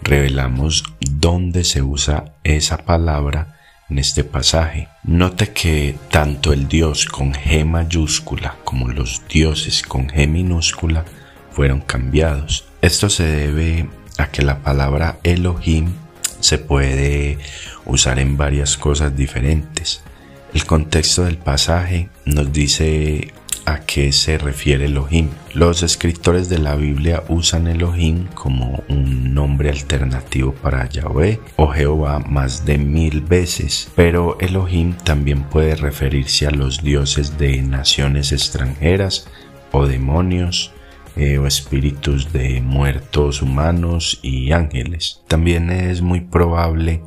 revelamos 0.00 0.84
dónde 1.00 1.64
se 1.64 1.82
usa 1.82 2.36
esa 2.44 2.78
palabra 2.78 3.58
en 3.90 3.98
este 3.98 4.22
pasaje. 4.22 4.86
Note 5.02 5.48
que 5.48 5.96
tanto 6.12 6.52
el 6.52 6.68
Dios 6.68 7.06
con 7.06 7.32
G 7.32 7.64
mayúscula 7.64 8.58
como 8.62 8.86
los 8.86 9.22
dioses 9.28 9.82
con 9.82 10.06
G 10.06 10.28
minúscula 10.28 11.04
fueron 11.50 11.80
cambiados. 11.80 12.66
Esto 12.80 13.10
se 13.10 13.24
debe 13.24 13.88
a 14.18 14.28
que 14.28 14.42
la 14.42 14.60
palabra 14.60 15.18
Elohim 15.24 15.94
se 16.44 16.58
puede 16.58 17.38
usar 17.86 18.18
en 18.18 18.36
varias 18.36 18.76
cosas 18.76 19.16
diferentes. 19.16 20.02
El 20.52 20.66
contexto 20.66 21.24
del 21.24 21.38
pasaje 21.38 22.10
nos 22.26 22.52
dice 22.52 23.32
a 23.64 23.80
qué 23.80 24.12
se 24.12 24.36
refiere 24.36 24.84
Elohim. 24.84 25.30
Los 25.54 25.82
escritores 25.82 26.50
de 26.50 26.58
la 26.58 26.76
Biblia 26.76 27.24
usan 27.30 27.66
Elohim 27.66 28.26
como 28.34 28.84
un 28.90 29.32
nombre 29.32 29.70
alternativo 29.70 30.52
para 30.52 30.86
Yahweh 30.86 31.40
o 31.56 31.68
Jehová 31.68 32.18
más 32.18 32.66
de 32.66 32.76
mil 32.76 33.22
veces, 33.22 33.88
pero 33.96 34.36
Elohim 34.38 34.92
también 35.02 35.44
puede 35.44 35.76
referirse 35.76 36.46
a 36.46 36.50
los 36.50 36.82
dioses 36.82 37.38
de 37.38 37.62
naciones 37.62 38.32
extranjeras 38.32 39.28
o 39.72 39.86
demonios 39.86 40.74
eh, 41.16 41.38
o 41.38 41.46
espíritus 41.46 42.32
de 42.32 42.60
muertos 42.60 43.42
humanos 43.42 44.20
y 44.22 44.52
ángeles. 44.52 45.22
También 45.28 45.70
es 45.70 46.02
muy 46.02 46.20
probable 46.20 47.02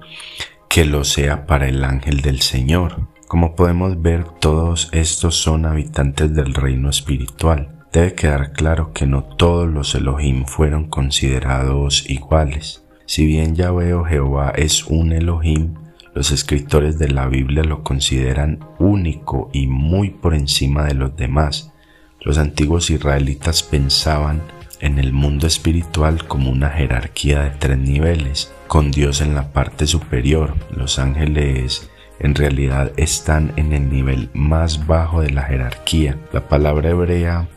que 0.70 0.86
lo 0.86 1.04
sea 1.04 1.46
para 1.46 1.68
el 1.68 1.84
ángel 1.84 2.22
del 2.22 2.42
Señor, 2.42 3.08
como 3.28 3.56
podemos 3.56 4.02
ver, 4.02 4.24
todos 4.40 4.88
estos 4.94 5.36
son 5.36 5.66
habitantes 5.66 6.34
del 6.34 6.54
reino 6.54 6.90
espiritual. 6.90 7.84
Debe 7.92 8.16
quedar 8.16 8.54
claro 8.54 8.94
que 8.94 9.06
no 9.06 9.24
todos 9.24 9.68
los 9.68 9.96
Elohim 9.96 10.46
fueron 10.46 10.88
considerados 10.88 12.10
iguales. 12.10 12.86
Si 13.06 13.26
bien 13.26 13.54
Yahweh 13.54 13.96
o 13.96 14.06
Jehová 14.06 14.54
es 14.56 14.86
un 14.86 15.12
Elohim, 15.12 15.74
los 16.14 16.32
escritores 16.32 16.98
de 17.00 17.10
la 17.10 17.28
Biblia 17.28 17.64
lo 17.66 17.84
consideran 17.84 18.60
único 18.80 19.50
y 19.52 19.68
muy 19.68 20.12
por 20.12 20.34
encima 20.34 20.86
de 20.86 20.94
los 20.94 21.18
demás. 21.18 21.74
Los 22.22 22.38
antiguos 22.38 22.90
israelitas 22.90 23.64
pensaban 23.64 24.42
en 24.80 25.00
el 25.00 25.14
mundo 25.14 25.48
espiritual 25.48 26.28
como 26.28 26.52
una 26.52 26.70
jerarquía 26.70 27.42
de 27.44 27.50
tres 27.52 27.78
niveles, 27.78 28.52
con 28.68 28.92
Dios 28.92 29.22
en 29.22 29.34
la 29.34 29.52
parte 29.54 29.88
superior, 29.88 30.56
los 30.72 31.00
ángeles 31.00 31.90
en 32.20 32.36
realidad 32.36 32.92
están 32.98 33.54
en 33.56 33.74
el 33.74 33.90
nivel 33.90 34.30
más 34.34 34.88
bajo 34.88 35.22
de 35.22 35.30
la 35.30 35.44
jerarquía. 35.44 36.18
La 36.34 36.48
palabra 36.48 36.90
hebrea 36.90 37.48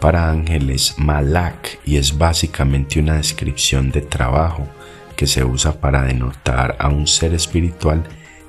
para 0.00 0.30
ángel 0.30 0.70
es 0.70 0.98
malak 0.98 1.80
y 1.84 1.96
es 1.96 2.16
básicamente 2.16 3.00
una 3.00 3.16
descripción 3.16 3.90
de 3.90 4.02
trabajo 4.02 4.66
que 5.16 5.26
se 5.26 5.44
usa 5.44 5.80
para 5.80 6.02
denotar 6.02 6.76
a 6.78 6.88
un 6.88 7.06
ser 7.06 7.34
espiritual 7.34 8.04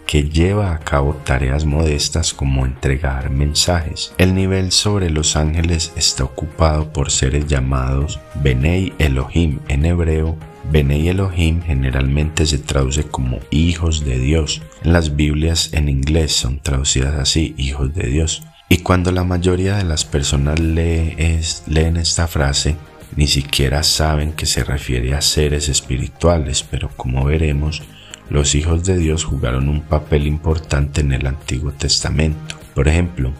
que 0.07 0.23
lleva 0.23 0.73
a 0.73 0.79
cabo 0.79 1.13
tareas 1.23 1.65
modestas 1.65 2.33
como 2.33 2.65
entregar 2.65 3.29
mensajes. 3.29 4.13
El 4.17 4.33
nivel 4.33 4.71
sobre 4.71 5.11
los 5.11 5.35
ángeles 5.35 5.91
está 5.95 6.23
ocupado 6.23 6.91
por 6.91 7.11
seres 7.11 7.45
llamados 7.45 8.19
Benei 8.41 8.93
Elohim 8.97 9.59
en 9.67 9.85
hebreo 9.85 10.37
Bene 10.69 11.09
Elohim 11.09 11.61
generalmente 11.61 12.45
se 12.45 12.57
traduce 12.57 13.03
como 13.03 13.39
hijos 13.51 14.03
de 14.03 14.19
Dios. 14.19 14.61
Las 14.83 15.15
Biblias 15.15 15.69
en 15.71 15.87
inglés 15.87 16.33
son 16.33 16.59
traducidas 16.59 17.15
así, 17.15 17.55
hijos 17.57 17.93
de 17.93 18.07
Dios. 18.07 18.43
Y 18.67 18.79
cuando 18.79 19.13
la 19.13 19.23
mayoría 19.23 19.77
de 19.77 19.85
las 19.85 20.03
personas 20.03 20.59
leen 20.59 21.97
esta 21.97 22.27
frase, 22.27 22.75
ni 23.15 23.27
siquiera 23.27 23.81
saben 23.83 24.33
que 24.33 24.45
se 24.45 24.65
refiere 24.65 25.15
a 25.15 25.21
seres 25.21 25.69
espirituales, 25.69 26.63
pero 26.63 26.89
como 26.97 27.23
veremos, 27.23 27.83
los 28.29 28.55
hijos 28.55 28.83
de 28.83 28.97
Dios 28.97 29.23
jugaron 29.23 29.69
un 29.69 29.81
papel 29.81 30.27
importante 30.27 31.01
en 31.01 31.13
el 31.13 31.25
Antiguo 31.27 31.71
Testamento. 31.71 32.55
Por 32.73 32.87
ejemplo, 32.87 33.33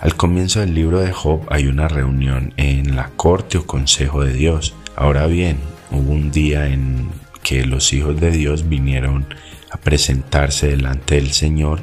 al 0.00 0.14
comienzo 0.14 0.60
del 0.60 0.74
libro 0.74 1.00
de 1.00 1.12
Job 1.12 1.42
hay 1.50 1.66
una 1.66 1.88
reunión 1.88 2.54
en 2.56 2.94
la 2.94 3.10
corte 3.16 3.58
o 3.58 3.66
consejo 3.66 4.24
de 4.24 4.32
Dios. 4.32 4.74
Ahora 4.94 5.26
bien, 5.26 5.58
hubo 5.90 6.12
un 6.12 6.30
día 6.30 6.68
en 6.68 7.08
que 7.42 7.64
los 7.64 7.92
hijos 7.92 8.20
de 8.20 8.30
Dios 8.30 8.68
vinieron 8.68 9.26
a 9.70 9.76
presentarse 9.76 10.68
delante 10.68 11.16
del 11.16 11.32
Señor 11.32 11.80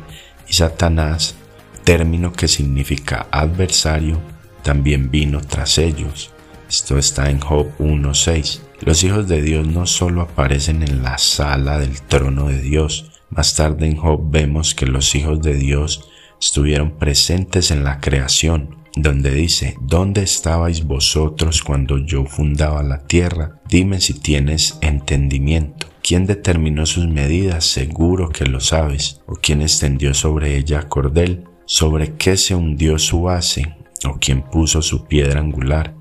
Y 0.48 0.54
Satanás, 0.54 1.36
término 1.84 2.32
que 2.32 2.48
significa 2.48 3.28
adversario, 3.32 4.20
también 4.64 5.12
vino 5.12 5.42
tras 5.42 5.78
ellos. 5.78 6.32
Esto 6.70 6.98
está 6.98 7.30
en 7.30 7.40
Job 7.40 7.68
1.6. 7.80 8.60
Los 8.86 9.04
hijos 9.04 9.28
de 9.28 9.42
Dios 9.42 9.66
no 9.66 9.88
solo 9.88 10.22
aparecen 10.22 10.84
en 10.84 11.02
la 11.02 11.18
sala 11.18 11.80
del 11.80 12.02
trono 12.04 12.50
de 12.50 12.62
Dios, 12.62 13.10
más 13.32 13.56
tarde 13.56 13.88
en 13.88 13.98
Job 13.98 14.30
vemos 14.30 14.76
que 14.76 14.86
los 14.86 15.16
hijos 15.16 15.42
de 15.42 15.56
Dios 15.56 16.08
estuvieron 16.40 16.92
presentes 16.92 17.72
en 17.72 17.84
la 17.84 18.00
creación, 18.00 18.78
donde 18.96 19.32
dice, 19.32 19.76
¿dónde 19.82 20.22
estabais 20.22 20.86
vosotros 20.86 21.64
cuando 21.64 21.98
yo 21.98 22.26
fundaba 22.26 22.84
la 22.84 23.00
tierra? 23.08 23.60
Dime 23.68 24.00
si 24.00 24.14
tienes 24.14 24.78
entendimiento. 24.82 25.88
¿Quién 26.04 26.28
determinó 26.28 26.86
sus 26.86 27.08
medidas? 27.08 27.66
Seguro 27.66 28.30
que 28.30 28.46
lo 28.46 28.60
sabes. 28.60 29.20
¿O 29.26 29.34
quién 29.34 29.64
extendió 29.64 30.14
sobre 30.14 30.58
ella 30.58 30.88
cordel? 30.88 31.46
¿Sobre 31.66 32.14
qué 32.18 32.38
se 32.38 32.54
hundió 32.54 33.00
su 33.00 33.24
base? 33.24 33.76
¿O 34.08 34.20
quién 34.20 34.44
puso 34.44 34.84
su 34.84 35.06
piedra 35.06 35.40
angular? 35.40 35.96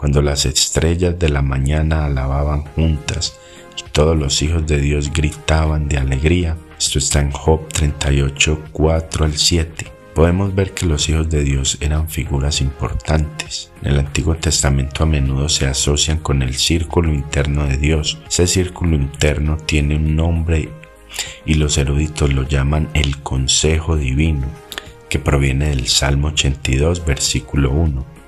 Cuando 0.00 0.22
las 0.22 0.46
estrellas 0.46 1.18
de 1.18 1.28
la 1.28 1.42
mañana 1.42 2.06
alababan 2.06 2.62
juntas 2.74 3.38
y 3.76 3.82
todos 3.90 4.16
los 4.16 4.40
hijos 4.40 4.66
de 4.66 4.80
Dios 4.80 5.12
gritaban 5.12 5.88
de 5.88 5.98
alegría. 5.98 6.56
Esto 6.78 6.98
está 6.98 7.20
en 7.20 7.30
Job 7.30 7.68
38, 7.68 8.62
4 8.72 9.24
al 9.26 9.36
7 9.36 9.92
podemos 10.14 10.54
ver 10.54 10.72
que 10.72 10.86
los 10.86 11.06
hijos 11.10 11.28
de 11.28 11.44
Dios 11.44 11.76
eran 11.82 12.08
figuras 12.08 12.62
importantes. 12.62 13.70
En 13.82 13.92
el 13.92 13.98
Antiguo 13.98 14.36
Testamento 14.36 15.02
a 15.02 15.06
menudo 15.06 15.50
se 15.50 15.66
asocian 15.66 16.18
con 16.18 16.40
el 16.40 16.54
círculo 16.54 17.12
interno 17.12 17.66
de 17.66 17.76
Dios. 17.76 18.22
Ese 18.26 18.46
círculo 18.46 18.96
interno 18.96 19.58
tiene 19.58 19.96
un 19.96 20.16
nombre 20.16 20.70
y 21.44 21.54
los 21.54 21.76
eruditos 21.76 22.32
lo 22.32 22.48
llaman 22.48 22.88
el 22.94 23.18
Consejo 23.18 23.96
Divino, 23.96 24.46
que 25.10 25.18
proviene 25.18 25.68
del 25.68 25.88
Salmo 25.88 26.28
82, 26.28 27.04
versículo 27.04 27.70
1 27.70 28.19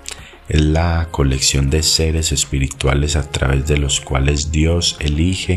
es 0.53 0.61
la 0.61 1.09
colección 1.11 1.71
de 1.71 1.83
seres 1.83 2.31
espirituales 2.31 3.17
a 3.17 3.23
través 3.23 3.67
de 3.67 3.79
los 3.79 4.03
cuales 4.03 4.53
Dios 4.53 4.99
elige 5.01 5.57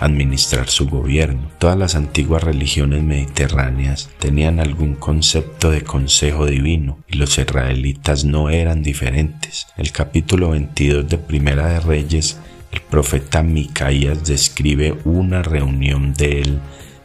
administrar 0.00 0.68
su 0.68 0.88
gobierno. 0.88 1.52
Todas 1.58 1.78
las 1.78 1.94
antiguas 1.94 2.42
religiones 2.42 3.04
mediterráneas 3.04 4.10
tenían 4.18 4.58
algún 4.58 4.96
concepto 4.96 5.70
de 5.70 5.82
consejo 5.82 6.46
divino 6.46 6.98
y 7.06 7.16
los 7.16 7.38
israelitas 7.38 8.24
no 8.24 8.50
eran 8.50 8.82
diferentes. 8.82 9.68
El 9.76 9.92
capítulo 9.92 10.50
22 10.50 11.08
de 11.08 11.18
Primera 11.18 11.68
de 11.68 11.78
Reyes, 11.78 12.36
el 12.72 12.80
profeta 12.80 13.44
Micaías 13.44 14.24
describe 14.24 14.98
una 15.04 15.44
reunión 15.44 16.12
del 16.12 16.58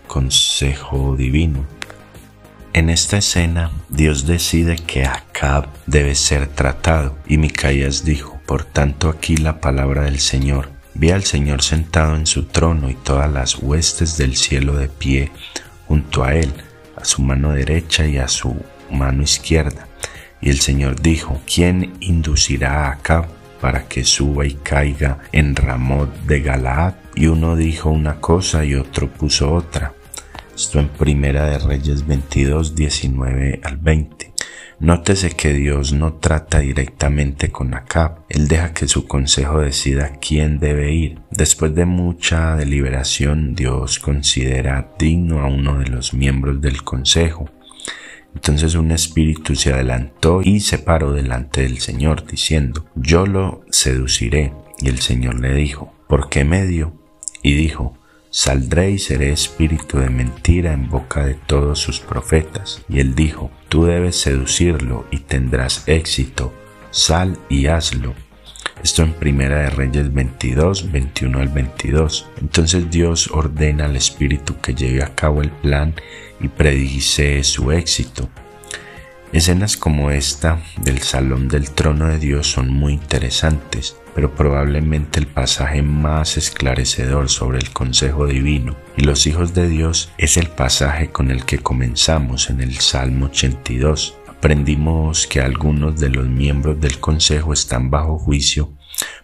consejo 0.07 1.15
divino 1.15 1.78
en 2.73 2.89
esta 2.89 3.17
escena, 3.17 3.71
Dios 3.89 4.25
decide 4.25 4.75
que 4.75 5.05
Acab 5.05 5.67
debe 5.85 6.15
ser 6.15 6.47
tratado 6.47 7.17
y 7.27 7.37
Micaías 7.37 8.05
dijo, 8.05 8.39
por 8.45 8.63
tanto 8.63 9.09
aquí 9.09 9.37
la 9.37 9.59
palabra 9.59 10.03
del 10.03 10.19
Señor. 10.19 10.69
Vi 10.93 11.11
al 11.11 11.23
Señor 11.23 11.61
sentado 11.61 12.15
en 12.15 12.27
su 12.27 12.43
trono 12.43 12.89
y 12.89 12.95
todas 12.95 13.31
las 13.31 13.55
huestes 13.57 14.17
del 14.17 14.35
cielo 14.35 14.75
de 14.75 14.89
pie 14.89 15.31
junto 15.87 16.23
a 16.23 16.35
él, 16.35 16.53
a 16.95 17.05
su 17.05 17.21
mano 17.21 17.51
derecha 17.51 18.05
y 18.05 18.17
a 18.17 18.27
su 18.27 18.55
mano 18.91 19.23
izquierda. 19.23 19.87
Y 20.41 20.49
el 20.49 20.59
Señor 20.59 21.01
dijo, 21.01 21.41
¿quién 21.51 21.93
inducirá 21.99 22.85
a 22.85 22.91
Acab 22.93 23.27
para 23.61 23.87
que 23.87 24.03
suba 24.03 24.45
y 24.45 24.53
caiga 24.53 25.19
en 25.31 25.55
Ramot 25.55 26.13
de 26.21 26.41
Galaad? 26.41 26.93
Y 27.15 27.27
uno 27.27 27.55
dijo 27.55 27.89
una 27.89 28.21
cosa 28.21 28.63
y 28.63 28.75
otro 28.75 29.09
puso 29.09 29.53
otra. 29.53 29.93
Esto 30.59 30.81
en 30.81 30.89
Primera 30.89 31.49
de 31.49 31.57
Reyes 31.57 32.05
22, 32.05 32.75
19 32.75 33.61
al 33.63 33.77
20. 33.77 34.33
Nótese 34.81 35.29
que 35.29 35.53
Dios 35.53 35.93
no 35.93 36.15
trata 36.15 36.59
directamente 36.59 37.49
con 37.49 37.73
Acab, 37.73 38.25
Él 38.27 38.49
deja 38.49 38.73
que 38.73 38.89
su 38.89 39.07
consejo 39.07 39.61
decida 39.61 40.17
quién 40.19 40.59
debe 40.59 40.93
ir. 40.93 41.21
Después 41.31 41.73
de 41.75 41.85
mucha 41.85 42.57
deliberación, 42.57 43.55
Dios 43.55 43.99
considera 43.99 44.93
digno 44.99 45.39
a 45.39 45.47
uno 45.47 45.79
de 45.79 45.87
los 45.87 46.13
miembros 46.13 46.59
del 46.59 46.83
consejo. 46.83 47.49
Entonces 48.35 48.75
un 48.75 48.91
espíritu 48.91 49.55
se 49.55 49.71
adelantó 49.71 50.41
y 50.43 50.59
se 50.59 50.77
paró 50.77 51.13
delante 51.13 51.61
del 51.61 51.79
Señor, 51.79 52.27
diciendo, 52.27 52.85
Yo 52.95 53.25
lo 53.25 53.63
seduciré. 53.69 54.51
Y 54.81 54.89
el 54.89 54.99
Señor 54.99 55.39
le 55.39 55.53
dijo, 55.53 55.93
¿por 56.09 56.27
qué 56.27 56.43
medio? 56.43 56.99
Y 57.41 57.53
dijo, 57.53 57.98
Saldré 58.31 58.91
y 58.91 58.99
seré 58.99 59.31
espíritu 59.31 59.97
de 59.97 60.11
mentira 60.11 60.71
en 60.73 60.87
boca 60.87 61.25
de 61.25 61.33
todos 61.33 61.79
sus 61.79 61.99
profetas. 61.99 62.83
Y 62.87 62.99
él 62.99 63.15
dijo, 63.15 63.49
tú 63.69 63.85
debes 63.85 64.17
seducirlo 64.17 65.07
y 65.09 65.19
tendrás 65.19 65.83
éxito, 65.87 66.53
sal 66.91 67.39
y 67.49 67.65
hazlo. 67.65 68.13
Esto 68.83 69.01
en 69.01 69.13
Primera 69.13 69.63
de 69.63 69.71
Reyes 69.71 70.13
22, 70.13 70.91
21 70.91 71.39
al 71.39 71.47
22. 71.47 72.29
Entonces 72.39 72.91
Dios 72.91 73.31
ordena 73.31 73.85
al 73.85 73.95
espíritu 73.95 74.55
que 74.61 74.75
lleve 74.75 75.01
a 75.03 75.15
cabo 75.15 75.41
el 75.41 75.49
plan 75.49 75.95
y 76.39 76.49
predice 76.49 77.43
su 77.43 77.71
éxito. 77.71 78.29
Escenas 79.33 79.75
como 79.75 80.11
esta 80.11 80.61
del 80.83 80.99
salón 80.99 81.47
del 81.47 81.71
trono 81.71 82.07
de 82.07 82.19
Dios 82.19 82.49
son 82.49 82.69
muy 82.69 82.93
interesantes, 82.93 83.97
pero 84.15 84.33
probablemente 84.33 85.19
el 85.19 85.27
pasaje 85.27 85.81
más 85.81 86.37
esclarecedor 86.37 87.29
sobre 87.29 87.59
el 87.59 87.71
consejo 87.71 88.27
divino 88.27 88.75
y 88.97 89.03
los 89.03 89.27
hijos 89.27 89.53
de 89.53 89.67
Dios 89.67 90.11
es 90.17 90.37
el 90.37 90.47
pasaje 90.47 91.09
con 91.09 91.31
el 91.31 91.45
que 91.45 91.59
comenzamos 91.59 92.49
en 92.49 92.61
el 92.61 92.77
Salmo 92.79 93.27
82. 93.27 94.15
Aprendimos 94.27 95.27
que 95.27 95.41
algunos 95.41 95.99
de 95.99 96.09
los 96.09 96.27
miembros 96.27 96.79
del 96.79 96.99
consejo 96.99 97.53
están 97.53 97.89
bajo 97.89 98.17
juicio 98.17 98.73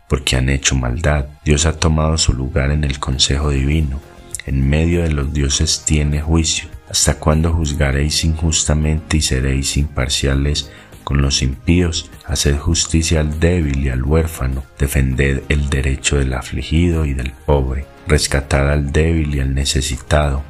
porque 0.08 0.36
han 0.36 0.50
hecho 0.50 0.76
maldad. 0.76 1.26
Dios 1.43 1.65
ha 1.65 1.78
tomado 1.78 2.17
su 2.17 2.34
lugar 2.34 2.71
en 2.71 2.84
el 2.84 3.00
consejo 3.00 3.50
divino. 3.50 4.00
En 4.45 4.69
medio 4.69 5.02
de 5.02 5.12
los 5.12 5.34
dioses 5.34 5.84
tiene 5.86 6.21
juicio 6.21 6.69
¿Hasta 6.89 7.15
cuándo 7.15 7.52
juzgaréis 7.52 8.24
injustamente 8.24 9.17
y 9.17 9.21
seréis 9.21 9.76
imparciales 9.78 10.71
con 11.06 11.22
los 11.22 11.41
impíos? 11.41 12.12
Haced 12.26 12.58
justicia 12.58 13.22
al 13.22 13.39
débil 13.39 13.86
y 13.86 13.89
al 13.89 14.04
huérfano, 14.04 14.65
defended 14.78 15.44
el 15.48 15.70
derecho 15.70 16.18
del 16.18 16.34
afligido 16.34 17.06
y 17.06 17.13
del 17.13 17.32
pobre, 17.32 17.86
rescatad 18.08 18.70
al 18.70 18.91
débil 18.91 19.34
y 19.36 19.39
al 19.39 19.56
necesitado, 19.56 20.44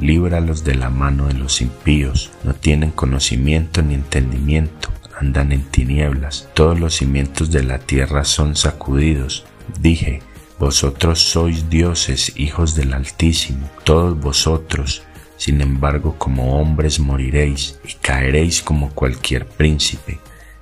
líbralos 0.00 0.64
de 0.64 0.74
la 0.74 0.90
mano 0.90 1.28
de 1.28 1.34
los 1.34 1.60
impíos, 1.60 2.32
no 2.42 2.54
tienen 2.54 2.90
conocimiento 2.90 3.82
ni 3.82 3.94
entendimiento, 3.94 4.90
andan 5.20 5.52
en 5.52 5.62
tinieblas, 5.62 6.48
todos 6.54 6.80
los 6.80 6.94
cimientos 6.94 7.50
de 7.50 7.62
la 7.62 7.78
tierra 7.78 8.24
son 8.24 8.56
sacudidos. 8.56 9.44
Dije, 9.80 10.22
vosotros 10.58 11.20
sois 11.20 11.68
dioses, 11.70 12.32
hijos 12.36 12.74
del 12.74 12.92
Altísimo, 12.92 13.68
todos 13.84 14.18
vosotros, 14.18 15.02
sin 15.38 15.62
embargo, 15.62 16.16
como 16.18 16.60
hombres 16.60 17.00
moriréis 17.00 17.80
y 17.84 17.94
caeréis 17.94 18.60
como 18.60 18.90
cualquier 18.90 19.46
príncipe. 19.46 20.18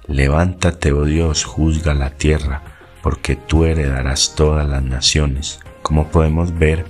Levántate, 0.07 0.93
oh 0.93 1.05
Dios, 1.05 1.45
juzga 1.45 1.95
la 1.95 2.11
tierra, 2.11 2.63
porque 3.03 3.35
tú 3.35 3.65
heredarás 3.65 4.35
todas 4.37 4.69
las 4.69 4.85
naciones. 4.85 5.59
Como 5.83 6.09
podemos 6.09 6.57
ver, 6.57 6.85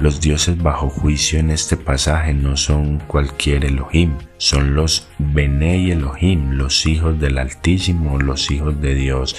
los 0.00 0.20
dioses 0.20 0.60
bajo 0.60 0.90
juicio 0.90 1.38
en 1.38 1.50
este 1.50 1.76
pasaje 1.76 2.34
no 2.34 2.56
son 2.56 2.98
cualquier 2.98 3.64
Elohim, 3.64 4.14
son 4.36 4.74
los 4.74 5.08
Benei 5.18 5.92
Elohim, 5.92 6.52
los 6.52 6.84
hijos 6.86 7.20
del 7.20 7.38
Altísimo, 7.38 8.18
los 8.18 8.50
hijos 8.50 8.80
de 8.80 8.94
Dios 8.94 9.36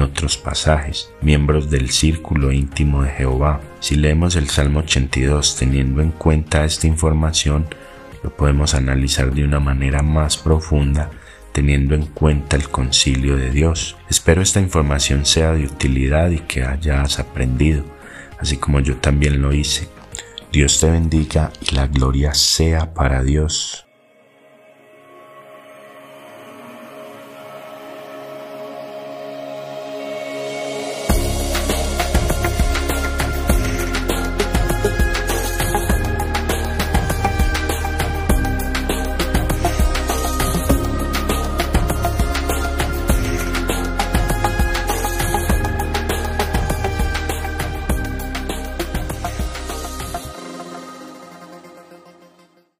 otros 0.00 0.36
pasajes, 0.36 1.10
miembros 1.20 1.70
del 1.70 1.90
círculo 1.90 2.52
íntimo 2.52 3.02
de 3.02 3.10
Jehová. 3.10 3.60
Si 3.80 3.96
leemos 3.96 4.36
el 4.36 4.48
Salmo 4.48 4.80
82 4.80 5.56
teniendo 5.56 6.02
en 6.02 6.10
cuenta 6.10 6.64
esta 6.64 6.86
información, 6.86 7.66
lo 8.22 8.30
podemos 8.34 8.74
analizar 8.74 9.32
de 9.32 9.44
una 9.44 9.60
manera 9.60 10.02
más 10.02 10.36
profunda 10.36 11.10
teniendo 11.52 11.94
en 11.94 12.06
cuenta 12.06 12.56
el 12.56 12.68
concilio 12.68 13.36
de 13.36 13.50
Dios. 13.50 13.96
Espero 14.08 14.42
esta 14.42 14.60
información 14.60 15.26
sea 15.26 15.52
de 15.52 15.64
utilidad 15.64 16.30
y 16.30 16.38
que 16.38 16.64
hayas 16.64 17.18
aprendido, 17.18 17.84
así 18.40 18.56
como 18.56 18.80
yo 18.80 18.96
también 18.96 19.40
lo 19.40 19.52
hice. 19.52 19.88
Dios 20.50 20.80
te 20.80 20.90
bendiga 20.90 21.52
y 21.60 21.74
la 21.74 21.86
gloria 21.86 22.34
sea 22.34 22.92
para 22.94 23.22
Dios. 23.22 23.86